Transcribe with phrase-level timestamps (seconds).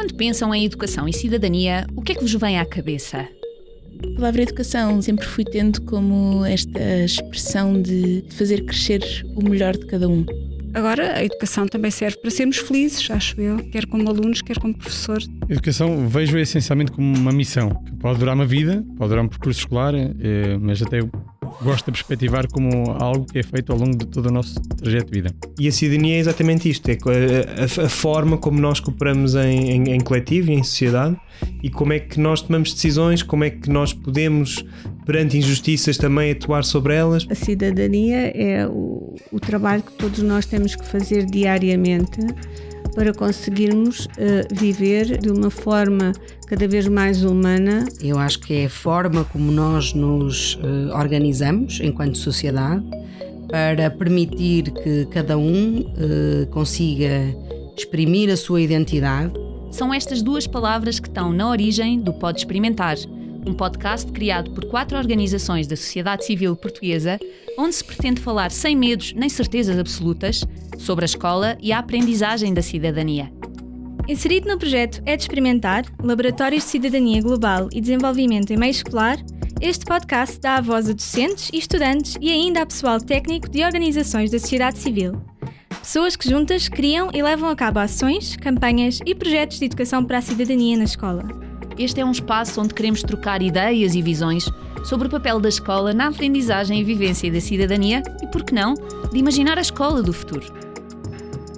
[0.00, 3.18] Quando pensam em educação e cidadania, o que é que vos vem à cabeça?
[3.18, 9.02] A palavra educação sempre fui tendo como esta expressão de fazer crescer
[9.36, 10.24] o melhor de cada um.
[10.72, 14.72] Agora, a educação também serve para sermos felizes, acho eu, quer como alunos, quer como
[14.72, 15.18] professor.
[15.46, 19.28] A educação vejo essencialmente como uma missão, que pode durar uma vida, pode durar um
[19.28, 21.00] percurso escolar, eh, mas até
[21.62, 25.06] gosto de perspectivar como algo que é feito ao longo de todo o nosso trajeto
[25.06, 25.34] de vida.
[25.58, 29.70] E a cidadania é exatamente isto: é a, a, a forma como nós cooperamos em,
[29.70, 31.16] em, em, coletivo e em sociedade
[31.62, 34.64] e como é que nós tomamos decisões, como é que nós podemos,
[35.06, 37.26] perante injustiças, também atuar sobre elas.
[37.30, 42.20] A cidadania é o, o trabalho que todos nós temos que fazer diariamente
[42.94, 44.08] para conseguirmos uh,
[44.52, 46.12] viver de uma forma
[46.46, 47.86] cada vez mais humana.
[48.02, 52.84] Eu acho que é a forma como nós nos uh, organizamos enquanto sociedade
[53.48, 57.34] para permitir que cada um uh, consiga
[57.76, 59.32] exprimir a sua identidade.
[59.70, 62.96] São estas duas palavras que estão na origem do Pode Experimentar
[63.46, 67.18] um podcast criado por quatro organizações da sociedade civil portuguesa,
[67.58, 70.44] onde se pretende falar sem medos nem certezas absolutas
[70.78, 73.32] sobre a escola e a aprendizagem da cidadania.
[74.08, 79.18] Inserido no projeto É de Experimentar, Laboratórios de Cidadania Global e Desenvolvimento em Meio Escolar,
[79.60, 83.62] este podcast dá a voz a docentes e estudantes e ainda a pessoal técnico de
[83.62, 85.20] organizações da sociedade civil.
[85.68, 90.18] Pessoas que juntas criam e levam a cabo ações, campanhas e projetos de educação para
[90.18, 91.49] a cidadania na escola.
[91.80, 94.46] Este é um espaço onde queremos trocar ideias e visões
[94.84, 98.74] sobre o papel da escola na aprendizagem e vivência da cidadania e, por que não,
[98.74, 100.44] de imaginar a escola do futuro.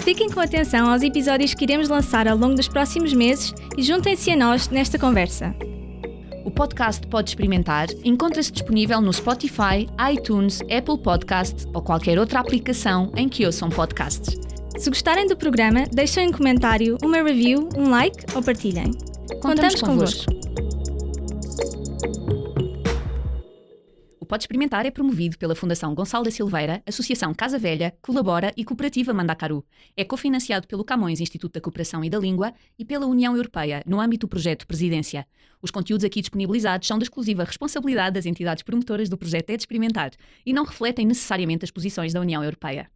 [0.00, 4.32] Fiquem com atenção aos episódios que iremos lançar ao longo dos próximos meses e juntem-se
[4.32, 5.54] a nós nesta conversa.
[6.44, 13.12] O podcast Pode Experimentar encontra-se disponível no Spotify, iTunes, Apple Podcasts ou qualquer outra aplicação
[13.14, 14.36] em que ouçam podcasts.
[14.76, 18.90] Se gostarem do programa, deixem um comentário, uma review, um like ou partilhem.
[19.34, 20.32] Contamos, Contamos convosco.
[24.18, 28.64] O Pode Experimentar é promovido pela Fundação Gonçalo da Silveira, Associação Casa Velha, Colabora e
[28.64, 29.64] Cooperativa Mandacaru.
[29.96, 34.00] É cofinanciado pelo Camões Instituto da Cooperação e da Língua e pela União Europeia, no
[34.00, 35.26] âmbito do projeto Presidência.
[35.62, 39.62] Os conteúdos aqui disponibilizados são da exclusiva responsabilidade das entidades promotoras do projeto É de
[39.62, 40.12] Experimentar
[40.44, 42.90] e não refletem necessariamente as posições da União Europeia.